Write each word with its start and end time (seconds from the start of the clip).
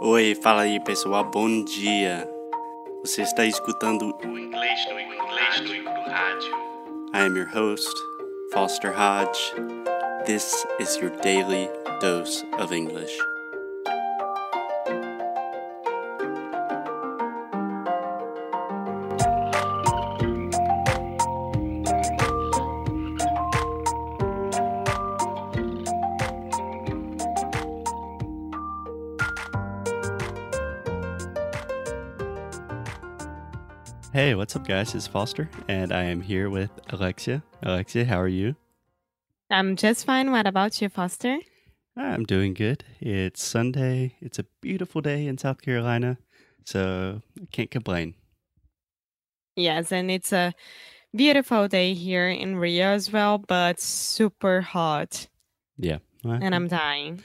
Oi, 0.00 0.32
fala 0.36 0.62
aí 0.62 0.78
pessoal, 0.78 1.24
bom 1.24 1.64
dia. 1.64 2.30
Você 3.02 3.22
está 3.22 3.44
escutando 3.44 4.14
o 4.24 4.38
inglês 4.38 4.78
no, 4.88 5.00
inglês 5.00 5.60
no, 5.60 5.82
no 5.82 6.02
rádio. 6.08 6.52
I 7.12 7.22
am 7.22 7.36
your 7.36 7.48
host, 7.48 7.92
Foster 8.52 8.92
Hodge. 8.92 9.52
This 10.24 10.54
is 10.78 10.96
your 10.98 11.10
daily 11.22 11.68
dose 12.00 12.44
of 12.60 12.72
English. 12.72 13.18
Hey, 34.18 34.34
what's 34.34 34.56
up, 34.56 34.66
guys? 34.66 34.96
It's 34.96 35.06
Foster, 35.06 35.48
and 35.68 35.92
I 35.92 36.02
am 36.02 36.20
here 36.20 36.50
with 36.50 36.72
Alexia. 36.88 37.40
Alexia, 37.62 38.04
how 38.04 38.20
are 38.20 38.26
you? 38.26 38.56
I'm 39.48 39.76
just 39.76 40.04
fine. 40.04 40.32
What 40.32 40.44
about 40.44 40.82
you, 40.82 40.88
Foster? 40.88 41.38
I'm 41.96 42.24
doing 42.24 42.52
good. 42.52 42.82
It's 42.98 43.40
Sunday. 43.40 44.16
It's 44.20 44.40
a 44.40 44.44
beautiful 44.60 45.02
day 45.02 45.28
in 45.28 45.38
South 45.38 45.62
Carolina, 45.62 46.18
so 46.64 47.22
I 47.40 47.46
can't 47.52 47.70
complain. 47.70 48.14
Yes, 49.54 49.92
and 49.92 50.10
it's 50.10 50.32
a 50.32 50.52
beautiful 51.14 51.68
day 51.68 51.94
here 51.94 52.28
in 52.28 52.56
Rio 52.56 52.88
as 52.88 53.12
well, 53.12 53.38
but 53.38 53.78
super 53.78 54.62
hot, 54.62 55.28
Yeah. 55.76 55.98
well, 56.24 56.40
and 56.42 56.56
I'm 56.56 56.66
dying. 56.66 57.22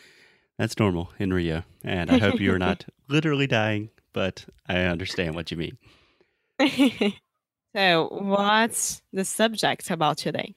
That's 0.59 0.77
normal 0.77 1.09
in 1.17 1.33
Rio, 1.33 1.63
and 1.83 2.11
I 2.11 2.19
hope 2.19 2.39
you're 2.39 2.59
not 2.59 2.85
literally 3.09 3.47
dying, 3.47 3.89
but 4.13 4.45
I 4.69 4.81
understand 4.81 5.33
what 5.33 5.49
you 5.49 5.57
mean. 5.57 5.79
so, 7.75 8.07
what's 8.11 9.01
the 9.11 9.25
subject 9.25 9.89
about 9.91 10.17
today? 10.17 10.55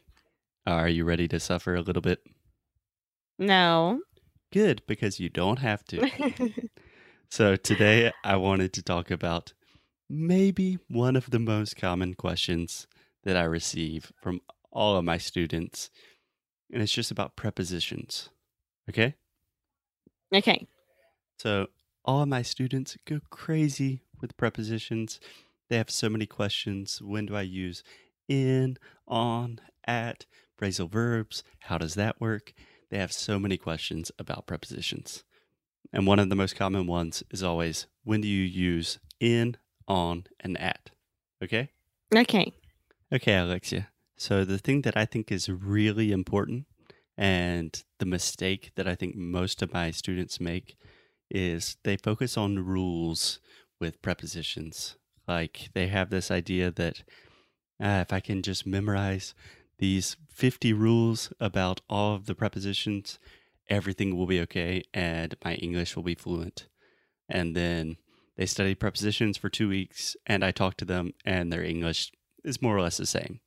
Are 0.67 0.89
you 0.89 1.05
ready 1.05 1.29
to 1.29 1.41
suffer 1.41 1.75
a 1.75 1.83
little 1.83 2.03
bit? 2.03 2.21
No. 3.39 4.01
Good, 4.53 4.83
because 4.87 5.21
you 5.21 5.29
don't 5.29 5.59
have 5.59 5.85
to. 5.87 6.11
So 7.31 7.57
today 7.57 8.13
I 8.25 8.37
wanted 8.37 8.73
to 8.75 8.83
talk 8.83 9.11
about 9.11 9.53
maybe 10.09 10.79
one 10.89 11.17
of 11.17 11.31
the 11.31 11.39
most 11.39 11.77
common 11.77 12.15
questions 12.15 12.87
that 13.25 13.37
I 13.37 13.43
receive 13.43 14.13
from 14.23 14.41
all 14.71 14.97
of 14.97 15.05
my 15.05 15.19
students, 15.19 15.91
and 16.73 16.83
it's 16.83 16.93
just 16.93 17.11
about 17.11 17.37
prepositions. 17.37 18.31
Okay? 18.89 19.17
okay. 20.35 20.67
So 21.39 21.67
all 22.05 22.23
of 22.23 22.29
my 22.29 22.43
students 22.43 22.97
go 23.05 23.21
crazy 23.31 24.03
with 24.21 24.37
prepositions. 24.37 25.21
They 25.69 25.77
have 25.77 25.91
so 25.91 26.09
many 26.09 26.27
questions. 26.27 27.01
When 27.03 27.27
do 27.27 27.37
I 27.37 27.43
use 27.43 27.83
in, 28.29 28.77
on, 29.07 29.61
at, 29.87 30.27
phrasal 30.61 30.91
verbs? 30.91 31.43
How 31.61 31.79
does 31.79 31.95
that 31.95 32.21
work? 32.21 32.53
They 32.91 32.99
have 32.99 33.13
so 33.13 33.39
many 33.39 33.57
questions 33.57 34.13
about 34.19 34.47
prepositions. 34.47 35.25
And 35.93 36.07
one 36.07 36.19
of 36.19 36.29
the 36.29 36.37
most 36.37 36.57
common 36.57 36.87
ones 36.87 37.23
is 37.31 37.43
always 37.43 37.87
when 38.05 38.21
do 38.21 38.29
you 38.29 38.45
use 38.45 38.99
in, 39.21 39.57
on, 39.89 40.25
and 40.41 40.59
at? 40.61 40.91
Okay? 41.43 41.71
Okay. 42.15 42.53
Okay, 43.13 43.37
Alexia. 43.37 43.89
So 44.17 44.45
the 44.45 44.59
thing 44.59 44.83
that 44.83 44.97
I 44.97 45.05
think 45.05 45.31
is 45.31 45.49
really 45.49 46.13
important 46.13 46.67
and 47.17 47.83
the 47.99 48.07
mistake 48.07 48.73
that 48.77 48.87
I 48.87 48.95
think 48.95 49.17
most 49.17 49.63
of 49.63 49.73
my 49.73 49.91
students 49.91 50.41
make 50.41 50.77
is 51.31 51.77
they 51.83 51.97
focus 51.97 52.37
on 52.37 52.65
rules 52.65 53.41
with 53.81 54.03
prepositions. 54.03 54.97
Like 55.27 55.71
they 55.75 55.89
have 55.89 56.11
this 56.11 56.31
idea 56.31 56.71
that 56.73 57.03
ah, 57.81 58.01
if 58.01 58.13
I 58.13 58.21
can 58.21 58.43
just 58.43 58.67
memorize 58.67 59.35
these 59.79 60.17
50 60.31 60.73
rules 60.73 61.33
about 61.41 61.81
all 61.89 62.15
of 62.15 62.27
the 62.27 62.35
prepositions, 62.35 63.19
everything 63.69 64.17
will 64.17 64.27
be 64.27 64.41
okay 64.41 64.83
and 64.95 65.35
my 65.45 65.55
English 65.55 65.97
will 65.97 66.03
be 66.03 66.15
fluent. 66.15 66.69
And 67.29 67.57
then 67.57 67.97
they 68.37 68.47
study 68.47 68.75
prepositions 68.75 69.37
for 69.37 69.49
two 69.49 69.69
weeks 69.69 70.17
and 70.27 70.45
I 70.45 70.51
talk 70.51 70.77
to 70.79 70.85
them 70.85 71.13
and 71.25 71.53
their 71.53 71.65
English 71.65 72.13
is 72.45 72.63
more 72.63 72.77
or 72.77 72.81
less 72.81 72.97
the 72.97 73.07
same. 73.07 73.41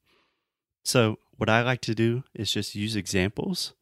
So, 0.83 1.19
what 1.37 1.49
I 1.49 1.61
like 1.61 1.81
to 1.81 1.95
do 1.95 2.23
is 2.33 2.51
just 2.51 2.75
use 2.75 2.95
examples. 2.95 3.73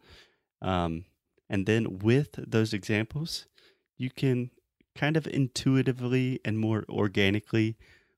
Um, 0.62 1.06
and 1.50 1.66
then 1.66 2.00
with 2.00 2.34
those 2.38 2.74
examples, 2.74 3.48
you 3.98 4.12
can 4.12 4.52
kind 4.96 5.18
of 5.18 5.28
intuitively 5.28 6.40
and 6.44 6.60
more 6.60 6.84
organically 6.90 7.78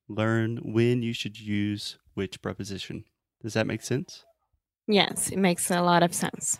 learn 0.10 0.58
when 0.64 1.02
you 1.02 1.14
should 1.14 1.40
use 1.40 1.98
which 2.16 2.42
preposition. 2.42 3.06
Does 3.42 3.54
that 3.54 3.68
make 3.68 3.82
sense? 3.82 4.26
Yes, 4.88 5.30
it 5.30 5.38
makes 5.38 5.70
a 5.72 5.82
lot 5.82 6.04
of 6.04 6.14
sense. 6.14 6.60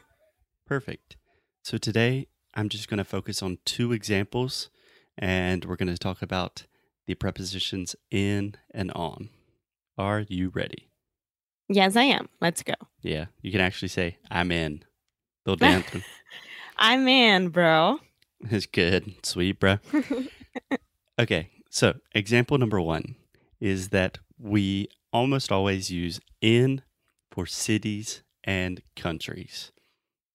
Perfect. 0.66 1.18
So 1.64 1.78
today 1.78 2.28
I'm 2.54 2.70
just 2.70 2.88
going 2.90 3.00
to 3.00 3.04
focus 3.04 3.42
on 3.42 3.58
two 3.66 3.92
examples 3.92 4.70
and 5.18 5.66
we're 5.66 5.76
going 5.76 5.94
to 5.94 5.98
talk 5.98 6.22
about 6.22 6.66
the 7.08 7.16
prepositions 7.16 7.96
in 8.12 8.56
and 8.72 8.92
on. 8.92 9.30
Are 9.98 10.26
you 10.30 10.50
ready? 10.50 10.90
Yes, 11.68 11.96
I 11.96 12.04
am. 12.04 12.30
Let's 12.40 12.64
go. 12.64 12.74
Yeah, 13.02 13.26
you 13.42 13.52
can 13.52 13.62
actually 13.62 13.90
say, 13.90 14.18
I'm 14.32 14.52
in. 14.52 14.84
Little 15.46 15.58
dance. 15.68 15.88
I'm 16.78 17.08
in, 17.08 17.50
bro. 17.50 18.00
It's 18.50 18.68
good. 18.68 19.16
Sweet, 19.24 19.60
bro. 19.60 19.80
Okay, 21.20 21.50
so 21.70 21.96
example 22.16 22.58
number 22.58 22.80
one 22.80 23.16
is 23.60 23.90
that 23.90 24.20
we 24.38 24.88
almost 25.12 25.52
always 25.52 25.92
use 25.92 26.20
in 26.42 26.82
for 27.32 27.46
cities 27.46 28.24
and 28.44 28.82
countries. 28.96 29.72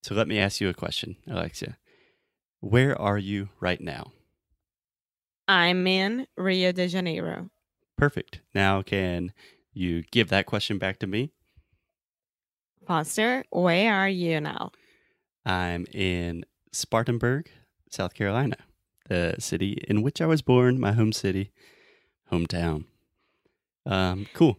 So 0.03 0.15
let 0.15 0.29
me 0.29 0.39
ask 0.39 0.61
you 0.61 0.69
a 0.69 0.75
question, 0.75 1.17
Alexia. 1.27 1.79
Where 2.61 3.01
are 3.01 3.19
you 3.19 3.49
right 3.61 3.81
now? 3.81 4.13
I'm 5.49 5.87
in 5.87 6.27
Rio 6.37 6.73
de 6.73 6.89
Janeiro. 6.89 7.51
Perfect. 7.97 8.41
Now, 8.55 8.83
can 8.83 9.33
you 9.73 10.03
give 10.11 10.29
that 10.29 10.47
question 10.47 10.79
back 10.79 10.99
to 11.01 11.07
me? 11.07 11.33
Foster, 12.87 13.45
where 13.51 13.95
are 13.95 14.09
you 14.09 14.41
now? 14.41 14.73
I'm 15.47 15.87
in 15.93 16.45
Spartanburg, 16.73 17.51
South 17.91 18.15
Carolina, 18.15 18.57
the 19.09 19.37
city 19.39 19.83
in 19.89 20.03
which 20.03 20.21
I 20.21 20.27
was 20.27 20.43
born, 20.43 20.81
my 20.81 20.93
home 20.93 21.13
city, 21.13 21.53
hometown. 22.33 22.85
Um, 23.87 24.27
cool. 24.35 24.59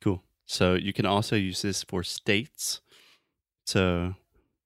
Cool. 0.00 0.22
So 0.44 0.74
you 0.74 0.92
can 0.92 1.06
also 1.06 1.36
use 1.36 1.62
this 1.62 1.82
for 1.82 2.02
states. 2.02 2.80
So 3.66 4.14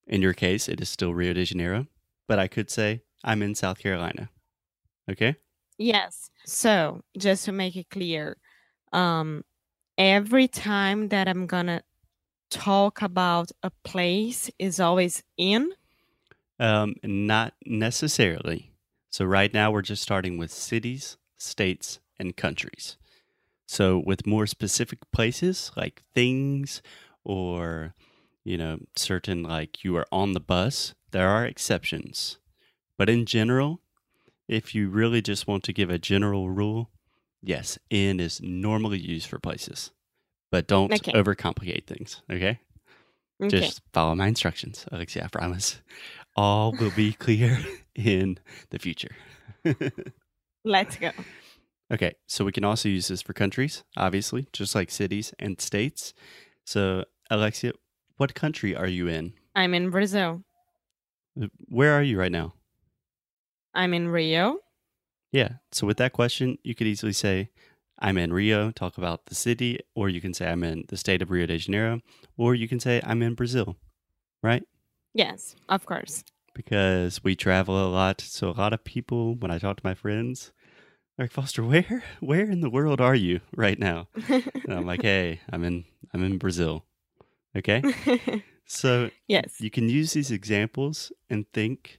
in 0.07 0.23
your 0.23 0.35
case, 0.35 0.69
it 0.69 0.81
is 0.81 0.89
still 0.89 1.15
Rio 1.15 1.33
de 1.33 1.45
Janeiro, 1.45 1.87
but 2.29 2.39
I 2.39 2.49
could 2.49 2.71
say 2.71 3.03
I'm 3.25 3.43
in 3.43 3.55
South 3.55 3.79
Carolina. 3.79 4.29
Okay? 5.11 5.37
Yes. 5.79 6.31
So, 6.45 7.03
just 7.17 7.45
to 7.47 7.53
make 7.53 7.77
it 7.77 7.89
clear, 7.91 8.37
um, 8.93 9.45
every 9.97 10.49
time 10.49 11.09
that 11.09 11.29
I'm 11.29 11.47
gonna 11.47 11.83
talk 12.51 13.01
about 13.03 13.51
a 13.63 13.71
place 13.85 14.51
is 14.59 14.81
always 14.81 15.23
in. 15.37 15.71
Um, 16.59 16.97
not 17.03 17.55
necessarily. 17.65 18.73
So 19.09 19.25
right 19.25 19.53
now 19.53 19.71
we're 19.71 19.83
just 19.83 20.03
starting 20.03 20.37
with 20.37 20.53
cities, 20.53 21.17
states, 21.37 22.01
and 22.19 22.37
countries. 22.37 22.97
So 23.71 24.03
with 24.05 24.27
more 24.27 24.49
specific 24.49 24.99
places 25.13 25.71
like 25.77 26.03
things 26.13 26.83
or 27.23 27.95
you 28.43 28.59
know 28.59 28.81
certain 28.97 29.45
like 29.45 29.85
you 29.85 29.95
are 29.97 30.07
on 30.11 30.33
the 30.33 30.41
bus, 30.41 30.95
there 31.13 31.29
are 31.29 31.47
exceptions. 31.47 32.39
But 32.99 33.09
in 33.09 33.27
general, 33.27 33.81
if 34.49 34.75
you 34.75 34.89
really 34.91 35.23
just 35.23 35.47
want 35.47 35.63
to 35.65 35.73
give 35.73 35.89
a 35.89 36.01
general 36.01 36.51
rule, 36.51 36.91
yes, 37.45 37.79
in 37.91 38.19
is 38.19 38.41
normally 38.43 38.99
used 38.99 39.29
for 39.29 39.39
places. 39.39 39.93
But 40.51 40.67
don't 40.67 40.93
Okay. 40.93 41.13
overcomplicate 41.13 41.87
things, 41.87 42.23
okay? 42.29 42.59
Okay. 43.41 43.61
Just 43.61 43.83
follow 43.93 44.17
my 44.17 44.27
instructions, 44.27 44.85
Alexia. 44.91 45.27
I 45.27 45.29
promise. 45.29 45.81
All 46.35 46.73
will 46.73 46.91
be 46.97 47.13
clear 47.13 47.57
in 47.95 48.39
the 48.71 48.81
future. 48.81 49.15
Let's 50.65 50.97
go. 50.97 51.13
Okay, 51.91 52.15
so 52.27 52.45
we 52.45 52.53
can 52.53 52.65
also 52.65 52.89
use 52.89 53.09
this 53.09 53.23
for 53.23 53.33
countries, 53.33 53.85
obviously, 53.97 54.47
just 54.53 54.75
like 54.75 54.91
cities 54.91 55.35
and 55.39 55.61
states. 55.61 56.15
So, 56.65 57.05
Alexia, 57.31 57.73
what 58.17 58.35
country 58.35 58.75
are 58.77 58.87
you 58.87 59.09
in? 59.09 59.33
I'm 59.55 59.75
in 59.75 59.91
Brazil. 59.91 60.43
Uh, 61.41 61.47
where 61.69 61.93
are 61.93 62.03
you 62.03 62.19
right 62.19 62.33
now? 62.33 62.55
I'm 63.75 63.95
in 63.95 64.09
Rio. 64.09 64.59
Yeah. 65.33 65.55
So, 65.73 65.87
with 65.87 65.97
that 65.99 66.13
question, 66.13 66.59
you 66.63 66.75
could 66.75 66.87
easily 66.87 67.13
say, 67.13 67.51
I'm 67.99 68.17
in 68.19 68.33
Rio, 68.33 68.71
talk 68.71 68.99
about 68.99 69.27
the 69.27 69.35
city, 69.35 69.79
or 69.95 70.09
you 70.09 70.21
can 70.21 70.33
say, 70.35 70.51
I'm 70.51 70.65
in 70.65 70.85
the 70.89 70.97
state 70.97 71.23
of 71.23 71.31
Rio 71.31 71.47
de 71.47 71.59
Janeiro, 71.59 72.01
or 72.37 72.55
you 72.55 72.67
can 72.67 72.81
say, 72.81 73.01
I'm 73.05 73.23
in 73.23 73.35
Brazil, 73.35 73.77
right? 74.43 74.63
Yes, 75.13 75.55
of 75.69 75.87
course. 75.87 76.25
because 76.55 77.23
we 77.23 77.35
travel 77.37 77.77
a 77.77 77.89
lot. 77.91 78.21
So 78.21 78.51
a 78.51 78.53
lot 78.53 78.73
of 78.73 78.85
people, 78.85 79.35
when 79.37 79.51
I 79.51 79.59
talk 79.59 79.77
to 79.77 79.87
my 79.87 79.95
friends, 79.95 80.51
like 81.21 81.31
Foster, 81.31 81.63
where 81.63 82.03
where 82.21 82.51
in 82.51 82.61
the 82.61 82.71
world 82.71 83.01
are 83.01 83.15
you 83.15 83.41
right 83.55 83.79
now? 83.79 84.09
And 84.29 84.73
I'm 84.73 84.87
like, 84.87 85.03
hey, 85.03 85.41
I'm 85.53 85.63
in 85.65 85.85
I'm 86.13 86.25
in 86.25 86.39
Brazil. 86.39 86.85
Okay. 87.57 87.83
So 88.73 89.11
yes. 89.27 89.61
you 89.61 89.69
can 89.69 89.89
use 89.89 90.13
these 90.13 90.31
examples 90.31 91.11
and 91.29 91.45
think 91.53 91.99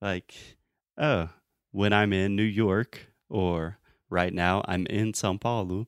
like, 0.00 0.32
oh, 0.96 1.30
when 1.72 1.92
I'm 1.92 2.12
in 2.12 2.36
New 2.36 2.44
York 2.44 3.08
or 3.28 3.78
right 4.08 4.32
now 4.32 4.62
I'm 4.68 4.86
in 4.86 5.12
Sao 5.12 5.36
Paulo, 5.36 5.86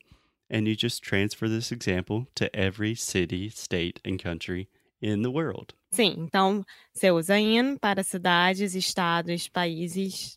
and 0.50 0.66
you 0.66 0.74
just 0.74 1.04
transfer 1.04 1.48
this 1.48 1.70
example 1.70 2.26
to 2.34 2.50
every 2.56 2.96
city, 2.96 3.50
state, 3.50 4.00
and 4.04 4.20
country 4.20 4.68
in 5.00 5.22
the 5.22 5.30
world. 5.30 5.74
Sim, 5.92 6.16
então 6.18 6.64
você 6.92 7.12
usa 7.12 7.38
in 7.38 7.78
para 7.78 8.02
cidades, 8.02 8.74
estados, 8.74 9.48
países, 9.48 10.36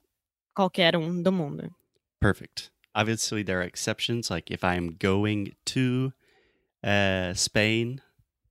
qualquer 0.54 0.96
um 0.96 1.24
do 1.24 1.32
mundo. 1.32 1.74
Perfect. 2.22 2.70
Obviously, 2.96 3.44
there 3.44 3.60
are 3.60 3.64
exceptions. 3.64 4.30
Like 4.30 4.52
if 4.52 4.64
I'm 4.64 4.96
going 4.96 5.54
to 5.66 6.14
uh, 6.84 7.34
Spain, 7.34 8.02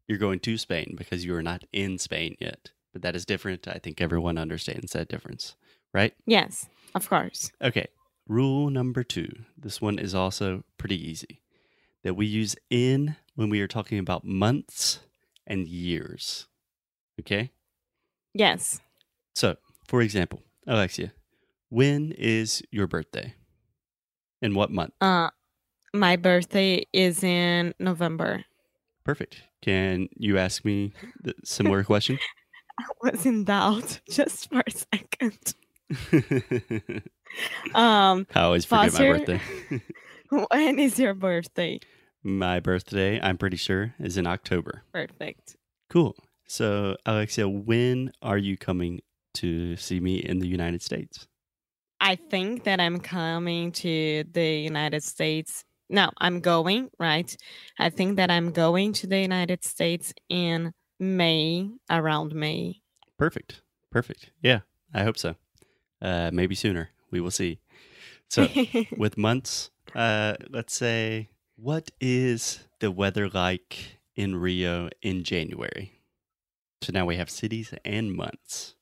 you're 0.06 0.18
going 0.18 0.40
to 0.40 0.56
Spain 0.56 0.94
because 0.96 1.24
you 1.24 1.34
are 1.34 1.42
not 1.42 1.64
in 1.72 1.98
Spain 1.98 2.36
yet. 2.40 2.70
But 2.92 3.02
that 3.02 3.14
is 3.14 3.26
different. 3.26 3.68
I 3.68 3.78
think 3.78 4.00
everyone 4.00 4.38
understands 4.38 4.92
that 4.92 5.08
difference, 5.08 5.56
right? 5.92 6.14
Yes, 6.26 6.66
of 6.94 7.08
course. 7.08 7.52
Okay. 7.62 7.88
Rule 8.26 8.70
number 8.70 9.04
two. 9.04 9.28
This 9.56 9.80
one 9.80 9.98
is 9.98 10.14
also 10.14 10.64
pretty 10.78 10.96
easy. 10.96 11.40
That 12.04 12.14
we 12.14 12.26
use 12.26 12.56
in 12.70 13.16
when 13.34 13.50
we 13.50 13.60
are 13.60 13.68
talking 13.68 13.98
about 13.98 14.24
months 14.24 15.00
and 15.46 15.66
years. 15.66 16.46
Okay. 17.20 17.50
Yes. 18.32 18.80
So, 19.34 19.56
for 19.86 20.00
example, 20.00 20.42
Alexia, 20.66 21.12
when 21.68 22.12
is 22.12 22.62
your 22.70 22.86
birthday? 22.86 23.34
In 24.42 24.54
what 24.54 24.70
month? 24.70 24.92
Uh, 25.00 25.30
my 25.94 26.16
birthday 26.16 26.86
is 26.92 27.22
in 27.24 27.74
November. 27.78 28.44
Perfect. 29.04 29.42
Can 29.62 30.08
you 30.16 30.38
ask 30.38 30.64
me 30.64 30.92
the 31.22 31.34
similar 31.44 31.82
question? 31.84 32.18
I 32.78 32.84
was 33.02 33.26
in 33.26 33.44
doubt 33.44 34.00
just 34.10 34.48
for 34.50 34.62
a 34.66 34.70
second. 34.70 35.54
Um, 37.74 38.26
I 38.34 38.40
always 38.40 38.64
forget 38.64 38.90
Foster, 38.90 39.12
my 39.12 39.18
birthday. 39.18 39.40
when 40.50 40.78
is 40.78 40.98
your 40.98 41.12
birthday? 41.12 41.78
my 42.22 42.58
birthday, 42.58 43.20
I'm 43.20 43.36
pretty 43.36 43.58
sure, 43.58 43.94
is 43.98 44.16
in 44.16 44.26
October. 44.26 44.82
Perfect. 44.92 45.56
Cool. 45.90 46.16
So, 46.46 46.96
Alexia, 47.04 47.46
when 47.48 48.12
are 48.22 48.38
you 48.38 48.56
coming 48.56 49.00
to 49.34 49.76
see 49.76 50.00
me 50.00 50.16
in 50.16 50.38
the 50.38 50.48
United 50.48 50.82
States? 50.82 51.26
I 52.00 52.16
think 52.16 52.64
that 52.64 52.80
I'm 52.80 53.00
coming 53.00 53.72
to 53.72 54.24
the 54.30 54.58
United 54.58 55.02
States. 55.02 55.64
No, 55.90 56.10
I'm 56.18 56.40
going, 56.40 56.90
right? 56.98 57.34
I 57.78 57.90
think 57.90 58.16
that 58.16 58.30
I'm 58.30 58.50
going 58.52 58.92
to 58.94 59.06
the 59.06 59.18
United 59.18 59.64
States 59.64 60.12
in 60.28 60.72
May, 61.00 61.70
around 61.90 62.34
May. 62.34 62.80
Perfect. 63.18 63.62
Perfect. 63.90 64.30
Yeah, 64.42 64.60
I 64.92 65.04
hope 65.04 65.18
so. 65.18 65.34
Uh, 66.00 66.30
maybe 66.32 66.54
sooner. 66.54 66.90
We 67.10 67.20
will 67.20 67.30
see. 67.30 67.58
So, 68.28 68.48
with 68.96 69.16
months, 69.16 69.70
uh, 69.94 70.34
let's 70.50 70.74
say, 70.74 71.30
what 71.56 71.90
is 72.00 72.60
the 72.80 72.90
weather 72.90 73.28
like 73.28 73.98
in 74.14 74.36
Rio 74.36 74.90
in 75.02 75.24
January? 75.24 75.92
So 76.82 76.92
now 76.92 77.06
we 77.06 77.16
have 77.16 77.30
cities 77.30 77.74
and 77.84 78.12
months. 78.12 78.74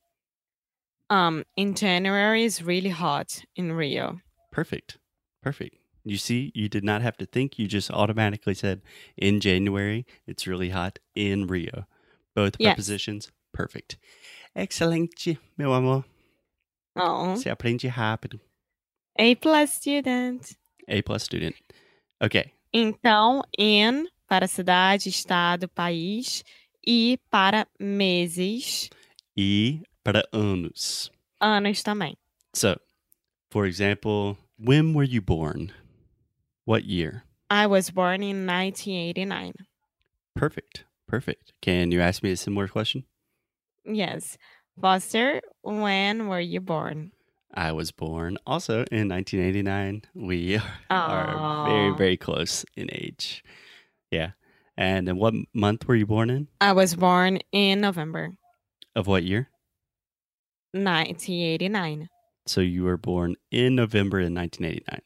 Um, 1.10 1.44
in 1.56 1.74
January 1.74 2.44
is 2.44 2.62
really 2.62 2.90
hot 2.90 3.44
in 3.54 3.72
Rio. 3.72 4.20
Perfect. 4.52 4.98
Perfect. 5.42 5.76
You 6.04 6.16
see, 6.18 6.52
you 6.54 6.68
did 6.68 6.84
not 6.84 7.02
have 7.02 7.16
to 7.18 7.26
think. 7.26 7.58
You 7.58 7.66
just 7.66 7.90
automatically 7.90 8.54
said 8.54 8.80
in 9.16 9.40
January, 9.40 10.06
it's 10.26 10.46
really 10.46 10.70
hot 10.70 10.98
in 11.14 11.46
Rio. 11.46 11.86
Both 12.34 12.56
Yes. 12.58 12.74
prepositions, 12.74 13.32
perfect. 13.52 13.96
Excelente, 14.54 15.38
meu 15.58 15.72
amor. 15.72 16.04
Oh, 16.96 17.34
Você 17.34 17.50
aprende 17.50 17.88
rápido. 17.88 18.40
A 19.18 19.34
plus 19.36 19.70
student. 19.72 20.56
A 20.88 21.02
plus 21.02 21.22
student. 21.24 21.54
Okay. 22.22 22.52
Então, 22.72 23.42
in 23.58 24.06
para 24.28 24.46
cidade, 24.46 25.08
estado, 25.08 25.68
país 25.68 26.42
e 26.86 27.18
para 27.30 27.66
meses, 27.78 28.88
E 29.36 29.80
para 30.06 30.22
anos. 30.32 31.10
anos 31.40 31.82
também. 31.82 32.16
So, 32.54 32.78
for 33.50 33.66
example, 33.66 34.38
when 34.56 34.94
were 34.94 35.02
you 35.04 35.20
born? 35.20 35.72
What 36.64 36.84
year? 36.84 37.24
I 37.50 37.66
was 37.66 37.90
born 37.90 38.22
in 38.22 38.46
1989. 38.46 39.54
Perfect. 40.36 40.84
Perfect. 41.08 41.52
Can 41.60 41.90
you 41.90 42.00
ask 42.00 42.22
me 42.22 42.30
a 42.30 42.36
similar 42.36 42.68
question? 42.68 43.04
Yes. 43.84 44.38
Foster, 44.80 45.40
when 45.62 46.28
were 46.28 46.40
you 46.40 46.60
born? 46.60 47.10
I 47.52 47.72
was 47.72 47.90
born 47.90 48.38
also 48.46 48.84
in 48.92 49.08
1989. 49.08 50.02
We 50.14 50.60
are 50.90 51.66
very, 51.68 51.94
very 51.96 52.16
close 52.16 52.64
in 52.76 52.88
age. 52.92 53.42
Yeah. 54.12 54.32
And 54.76 55.08
then 55.08 55.16
what 55.16 55.34
month 55.52 55.88
were 55.88 55.96
you 55.96 56.06
born 56.06 56.30
in? 56.30 56.46
I 56.60 56.72
was 56.72 56.94
born 56.94 57.40
in 57.50 57.80
November 57.80 58.36
Of 58.94 59.06
what 59.08 59.24
year? 59.24 59.48
1989. 60.72 62.08
So 62.46 62.60
you 62.60 62.84
were 62.84 62.96
born 62.96 63.36
in 63.50 63.74
November 63.74 64.20
in 64.20 64.34
1989. 64.34 65.00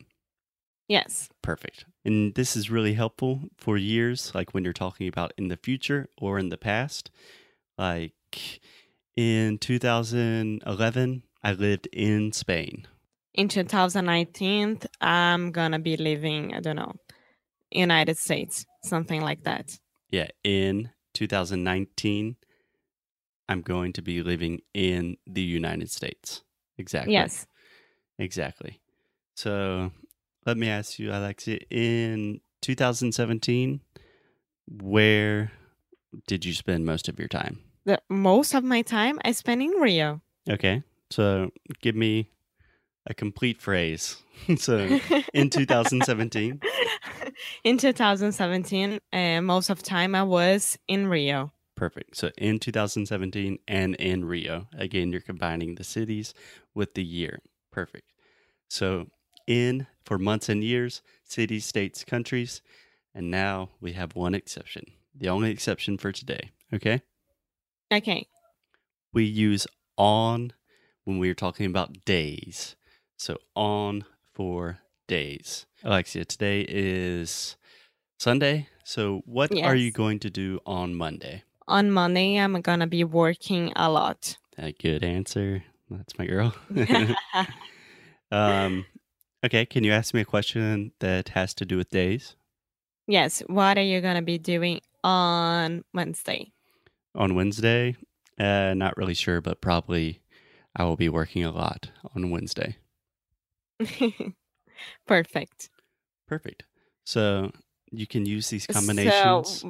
Yes. 0.88 1.28
Perfect. 1.40 1.84
And 2.04 2.34
this 2.34 2.56
is 2.56 2.70
really 2.70 2.94
helpful 2.94 3.42
for 3.56 3.76
years, 3.76 4.32
like 4.34 4.52
when 4.52 4.64
you're 4.64 4.72
talking 4.72 5.06
about 5.06 5.32
in 5.38 5.48
the 5.48 5.56
future 5.56 6.08
or 6.18 6.38
in 6.38 6.48
the 6.48 6.58
past. 6.58 7.10
Like 7.78 8.60
in 9.16 9.58
2011, 9.58 11.22
I 11.42 11.52
lived 11.52 11.88
in 11.92 12.32
Spain. 12.32 12.86
In 13.34 13.48
2019, 13.48 14.80
I'm 15.00 15.52
gonna 15.52 15.78
be 15.78 15.96
living, 15.96 16.54
I 16.54 16.60
don't 16.60 16.76
know, 16.76 16.92
United 17.70 18.18
States, 18.18 18.66
something 18.82 19.22
like 19.22 19.44
that. 19.44 19.78
Yeah, 20.10 20.28
in 20.42 20.90
2019, 21.14 22.36
I'm 23.50 23.62
going 23.62 23.92
to 23.94 24.02
be 24.02 24.22
living 24.22 24.60
in 24.72 25.16
the 25.26 25.42
United 25.42 25.90
States. 25.90 26.42
Exactly. 26.78 27.14
Yes. 27.14 27.48
Exactly. 28.16 28.80
So 29.34 29.90
let 30.46 30.56
me 30.56 30.68
ask 30.68 31.00
you, 31.00 31.10
Alexia, 31.10 31.58
in 31.68 32.40
2017, 32.62 33.80
where 34.68 35.50
did 36.28 36.44
you 36.44 36.54
spend 36.54 36.86
most 36.86 37.08
of 37.08 37.18
your 37.18 37.26
time? 37.26 37.58
The 37.86 38.00
most 38.08 38.54
of 38.54 38.62
my 38.62 38.82
time 38.82 39.18
I 39.24 39.32
spent 39.32 39.62
in 39.62 39.70
Rio. 39.70 40.20
Okay. 40.48 40.84
So 41.10 41.50
give 41.82 41.96
me 41.96 42.30
a 43.06 43.14
complete 43.14 43.60
phrase. 43.60 44.22
so 44.58 45.00
in 45.34 45.50
2017, 45.50 46.60
in 47.64 47.78
2017, 47.78 49.00
uh, 49.12 49.40
most 49.40 49.70
of 49.70 49.82
time 49.82 50.14
I 50.14 50.22
was 50.22 50.78
in 50.86 51.08
Rio. 51.08 51.52
Perfect. 51.80 52.14
So 52.14 52.30
in 52.36 52.58
2017 52.58 53.58
and 53.66 53.94
in 53.94 54.26
Rio, 54.26 54.68
again, 54.76 55.10
you're 55.10 55.22
combining 55.22 55.76
the 55.76 55.84
cities 55.84 56.34
with 56.74 56.92
the 56.94 57.02
year. 57.02 57.40
Perfect. 57.72 58.04
So 58.68 59.06
in 59.46 59.86
for 60.04 60.18
months 60.18 60.50
and 60.50 60.62
years, 60.62 61.00
cities, 61.24 61.64
states, 61.64 62.04
countries. 62.04 62.60
And 63.14 63.30
now 63.30 63.70
we 63.80 63.94
have 63.94 64.14
one 64.14 64.34
exception, 64.34 64.84
the 65.14 65.30
only 65.30 65.50
exception 65.50 65.96
for 65.96 66.12
today. 66.12 66.50
Okay. 66.72 67.00
Okay. 67.92 68.26
we 69.12 69.24
use 69.24 69.66
on 69.96 70.52
when 71.04 71.18
we 71.18 71.30
are 71.30 71.34
talking 71.34 71.66
about 71.66 72.04
days. 72.04 72.76
So 73.16 73.38
on 73.56 74.04
for 74.34 74.80
days. 75.08 75.66
Alexia, 75.82 76.26
today 76.26 76.64
is 76.68 77.56
Sunday. 78.18 78.68
So 78.84 79.22
what 79.24 79.50
are 79.62 79.74
you 79.74 79.90
going 79.90 80.18
to 80.20 80.30
do 80.30 80.60
on 80.66 80.94
Monday? 80.94 81.42
On 81.70 81.88
Monday, 81.88 82.36
I'm 82.36 82.60
gonna 82.62 82.88
be 82.88 83.04
working 83.04 83.72
a 83.76 83.88
lot. 83.88 84.36
A 84.58 84.72
good 84.72 85.04
answer. 85.04 85.62
That's 85.88 86.18
my 86.18 86.26
girl. 86.26 86.52
um, 88.32 88.84
okay, 89.46 89.64
can 89.66 89.84
you 89.84 89.92
ask 89.92 90.12
me 90.12 90.22
a 90.22 90.24
question 90.24 90.90
that 90.98 91.28
has 91.28 91.54
to 91.54 91.64
do 91.64 91.76
with 91.76 91.88
days? 91.88 92.34
yes. 93.06 93.40
What 93.46 93.78
are 93.78 93.84
you 93.84 94.00
gonna 94.00 94.20
be 94.20 94.36
doing 94.36 94.80
on 95.04 95.84
Wednesday? 95.94 96.50
On 97.14 97.36
Wednesday? 97.36 97.94
Uh, 98.36 98.74
not 98.74 98.96
really 98.96 99.14
sure, 99.14 99.40
but 99.40 99.60
probably 99.60 100.22
I 100.74 100.82
will 100.82 100.96
be 100.96 101.08
working 101.08 101.44
a 101.44 101.52
lot 101.52 101.92
on 102.16 102.30
Wednesday. 102.30 102.78
Perfect. 105.06 105.70
Perfect. 106.26 106.64
So 107.04 107.52
you 107.92 108.08
can 108.08 108.26
use 108.26 108.50
these 108.50 108.64
So 108.64 108.72
combinations 108.72 109.64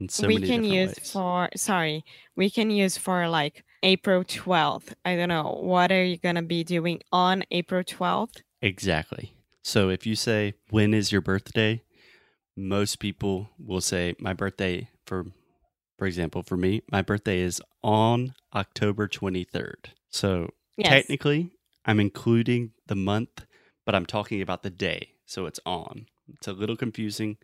in 0.00 0.08
so 0.08 0.26
we 0.26 0.40
can 0.40 0.64
use 0.64 0.90
ways. 0.98 1.10
for 1.12 1.48
sorry, 1.56 2.04
we 2.36 2.50
can 2.50 2.70
use 2.70 2.96
for 2.96 3.28
like 3.28 3.64
April 3.82 4.24
12th. 4.24 4.94
I 5.04 5.16
don't 5.16 5.28
know. 5.28 5.58
What 5.60 5.90
are 5.92 6.04
you 6.04 6.16
going 6.16 6.36
to 6.36 6.42
be 6.42 6.64
doing 6.64 7.00
on 7.12 7.44
April 7.50 7.82
12th? 7.82 8.42
Exactly. 8.60 9.34
So 9.62 9.88
if 9.88 10.06
you 10.06 10.14
say, 10.14 10.54
when 10.70 10.94
is 10.94 11.12
your 11.12 11.20
birthday? 11.20 11.82
Most 12.56 12.98
people 12.98 13.48
will 13.58 13.80
say, 13.80 14.14
my 14.18 14.32
birthday, 14.34 14.88
for 15.06 15.26
for 15.98 16.06
example, 16.06 16.42
for 16.42 16.56
me, 16.56 16.82
my 16.90 17.00
birthday 17.02 17.38
is 17.40 17.62
on 17.82 18.34
October 18.54 19.06
23rd. 19.06 19.92
So 20.10 20.50
Yes. 20.76 20.88
technically, 20.88 21.50
I'm 21.84 22.00
including 22.00 22.72
the 22.86 22.94
month, 22.96 23.44
but 23.84 23.94
I'm 23.94 24.06
talking 24.06 24.42
about 24.42 24.62
the 24.62 24.70
day. 24.70 25.10
So 25.26 25.46
it's 25.46 25.60
on. 25.64 26.06
It's 26.34 26.48
a 26.48 26.52
little 26.52 26.76
confusing, 26.76 27.36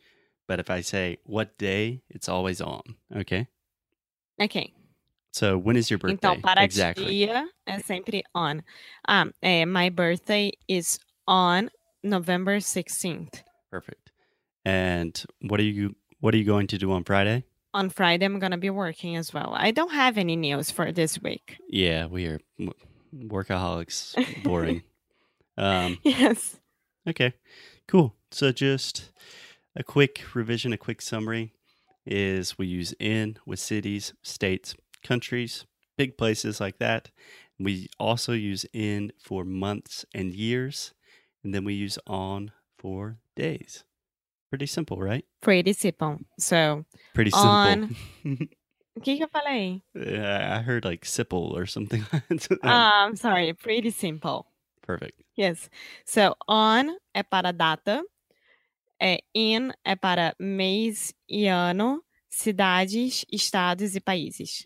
but 0.48 0.58
if 0.58 0.70
I 0.70 0.80
say 0.80 1.18
what 1.24 1.56
day, 1.58 2.02
it's 2.10 2.28
always 2.28 2.60
on. 2.60 2.82
Okay. 3.14 3.46
Ok. 4.40 4.72
So 5.32 5.56
when 5.58 5.76
is 5.76 5.90
your 5.90 5.98
birthday? 5.98 6.16
Então, 6.16 6.42
para 6.42 6.64
exactly. 6.64 7.04
dia 7.04 7.46
é 7.68 7.80
sempre 7.84 8.22
on. 8.34 8.62
Um, 9.06 9.32
eh, 9.42 9.64
my 9.66 9.90
birthday 9.90 10.52
is 10.66 10.98
on 11.28 11.70
November 12.02 12.56
16th. 12.58 13.42
Perfect. 13.70 14.10
And 14.64 15.22
what 15.42 15.60
are 15.60 15.64
you 15.64 15.94
what 16.20 16.34
are 16.34 16.38
you 16.38 16.44
going 16.44 16.66
to 16.68 16.78
do 16.78 16.90
on 16.90 17.04
Friday? 17.04 17.44
On 17.74 17.90
Friday, 17.90 18.24
I'm 18.24 18.38
going 18.38 18.52
to 18.52 18.58
be 18.58 18.70
working 18.70 19.14
as 19.16 19.32
well. 19.32 19.52
I 19.54 19.70
don't 19.70 19.92
have 19.92 20.16
any 20.16 20.34
news 20.34 20.70
for 20.70 20.90
this 20.90 21.22
week. 21.22 21.58
Yeah, 21.68 22.06
we 22.06 22.26
are 22.26 22.40
workaholics. 23.14 24.16
Boring. 24.42 24.82
um, 25.58 25.98
Yes. 26.02 26.56
okay, 27.06 27.34
cool. 27.86 28.16
So 28.30 28.50
just 28.52 29.10
a 29.78 29.84
quick 29.84 30.34
revision, 30.34 30.72
a 30.72 30.76
quick 30.76 31.00
summary 31.00 31.52
is 32.04 32.58
we 32.58 32.66
use 32.66 32.92
in 32.98 33.38
with 33.46 33.60
cities, 33.60 34.12
states, 34.22 34.74
countries, 35.04 35.66
big 35.96 36.18
places 36.18 36.60
like 36.60 36.78
that. 36.78 37.10
We 37.60 37.88
also 37.98 38.32
use 38.32 38.66
in 38.72 39.12
for 39.18 39.44
months 39.44 40.04
and 40.12 40.34
years, 40.34 40.92
and 41.44 41.54
then 41.54 41.64
we 41.64 41.74
use 41.74 41.98
on 42.06 42.50
for 42.76 43.18
days. 43.36 43.84
Pretty 44.50 44.66
simple, 44.66 44.98
right? 44.98 45.24
Pretty 45.42 45.72
simple. 45.74 46.18
So, 46.38 46.84
Pretty 47.14 47.30
simple. 47.30 47.48
On. 47.48 47.96
o 48.96 49.00
que, 49.00 49.16
que 49.16 49.22
eu 49.22 49.28
falei? 49.28 49.82
Yeah, 49.94 50.56
I 50.58 50.62
heard 50.62 50.84
like 50.84 51.04
sipple 51.04 51.52
or 51.52 51.66
something. 51.66 52.04
Ah, 52.64 53.04
I'm 53.04 53.14
sorry. 53.16 53.52
Pretty 53.52 53.90
simple. 53.90 54.46
Perfect. 54.82 55.22
Yes. 55.36 55.68
So, 56.04 56.34
on 56.48 56.96
é 57.14 57.22
para 57.22 57.52
data, 57.52 58.02
é 59.00 59.18
in 59.34 59.70
é 59.84 59.96
para 59.96 60.34
mês 60.38 61.14
e 61.28 61.46
ano, 61.46 62.02
cidades, 62.28 63.24
estados 63.30 63.94
e 63.94 64.00
países. 64.00 64.64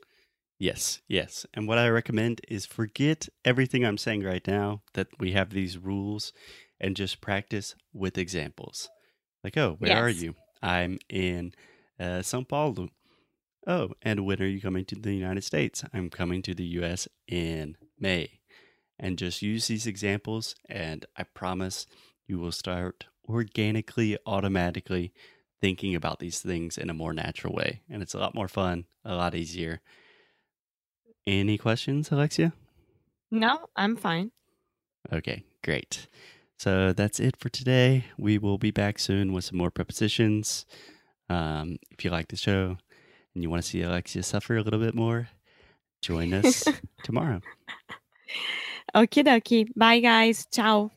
Yes, 0.59 1.03
yes. 1.09 1.45
And 1.55 1.67
what 1.67 1.79
I 1.79 1.89
recommend 1.89 2.41
is 2.49 2.67
forget 2.67 3.29
everything 3.45 3.85
I'm 3.85 3.99
saying 3.99 4.23
right 4.23 4.47
now 4.47 4.83
that 4.95 5.09
we 5.19 5.33
have 5.33 5.51
these 5.51 5.77
rules 5.77 6.33
and 6.81 6.95
just 6.95 7.21
practice 7.21 7.75
with 7.93 8.17
examples. 8.17 8.89
Like, 9.43 9.57
oh, 9.57 9.75
where 9.81 9.97
are 9.97 10.09
you? 10.09 10.37
I'm 10.63 10.99
in 11.09 11.53
uh, 11.99 12.23
Sao 12.23 12.43
Paulo. 12.43 12.91
Oh, 13.67 13.91
and 14.03 14.25
when 14.25 14.41
are 14.41 14.47
you 14.47 14.61
coming 14.61 14.85
to 14.87 14.95
the 14.95 15.15
United 15.15 15.43
States? 15.43 15.85
I'm 15.93 16.11
coming 16.11 16.43
to 16.43 16.55
the 16.55 16.67
US 16.81 17.09
in 17.27 17.77
May. 17.99 18.41
And 18.99 19.19
just 19.19 19.43
use 19.43 19.67
these 19.67 19.89
examples, 19.89 20.55
and 20.69 21.07
I 21.17 21.25
promise 21.25 21.87
you 22.29 22.39
will 22.39 22.53
start 22.53 23.07
organically, 23.29 24.19
automatically 24.27 25.13
thinking 25.61 25.95
about 25.95 26.19
these 26.19 26.41
things 26.41 26.77
in 26.77 26.91
a 26.91 26.95
more 26.95 27.13
natural 27.13 27.55
way. 27.55 27.81
And 27.89 28.03
it's 28.03 28.15
a 28.15 28.19
lot 28.19 28.35
more 28.35 28.49
fun, 28.49 28.87
a 29.05 29.15
lot 29.15 29.35
easier. 29.35 29.81
Any 31.27 31.57
questions, 31.57 32.11
Alexia? 32.11 32.53
No, 33.31 33.67
I'm 33.77 33.97
fine. 33.97 34.33
Okay, 35.13 35.45
great. 35.63 36.09
So 36.59 36.93
that's 36.93 37.19
it 37.21 37.37
for 37.37 37.49
today. 37.49 38.05
We 38.19 38.39
will 38.39 38.59
be 38.59 38.71
back 38.71 38.99
soon 38.99 39.33
with 39.33 39.45
some 39.45 39.59
more 39.59 39.71
prepositions. 39.71 40.67
Um, 41.29 41.79
if 41.91 42.05
you 42.05 42.11
like 42.11 42.29
the 42.29 42.37
show 42.37 42.77
and 43.35 43.43
you 43.43 43.51
want 43.51 43.63
to 43.63 43.69
see 43.69 43.83
Alexia 43.83 44.23
suffer 44.23 44.57
a 44.57 44.63
little 44.63 44.81
bit 44.81 44.95
more, 44.95 45.29
join 46.03 46.35
us 46.35 46.65
tomorrow. 47.03 47.41
Okie 48.95 49.25
dokie. 49.25 49.69
Bye, 49.75 50.01
guys. 50.01 50.47
Ciao. 50.53 50.91